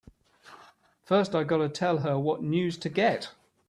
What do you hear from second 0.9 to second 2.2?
First I gotta tell her